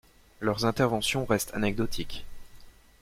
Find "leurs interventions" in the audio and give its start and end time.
0.39-1.25